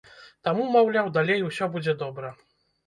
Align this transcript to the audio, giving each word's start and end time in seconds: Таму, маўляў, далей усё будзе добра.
Таму, 0.47 0.63
маўляў, 0.77 1.13
далей 1.19 1.47
усё 1.51 1.65
будзе 1.77 1.97
добра. 2.05 2.37